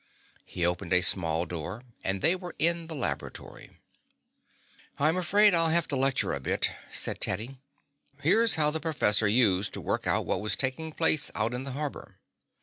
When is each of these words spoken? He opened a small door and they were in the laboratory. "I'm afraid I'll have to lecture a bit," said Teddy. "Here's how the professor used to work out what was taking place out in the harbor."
He 0.45 0.65
opened 0.65 0.93
a 0.93 1.01
small 1.01 1.45
door 1.45 1.83
and 2.03 2.23
they 2.23 2.35
were 2.35 2.55
in 2.57 2.87
the 2.87 2.95
laboratory. 2.95 3.69
"I'm 4.97 5.15
afraid 5.15 5.53
I'll 5.53 5.69
have 5.69 5.87
to 5.89 5.95
lecture 5.95 6.33
a 6.33 6.39
bit," 6.39 6.71
said 6.91 7.21
Teddy. 7.21 7.59
"Here's 8.23 8.55
how 8.55 8.71
the 8.71 8.79
professor 8.79 9.27
used 9.27 9.73
to 9.73 9.79
work 9.81 10.07
out 10.07 10.25
what 10.25 10.41
was 10.41 10.55
taking 10.55 10.91
place 10.91 11.29
out 11.35 11.53
in 11.53 11.65
the 11.65 11.73
harbor." 11.73 12.17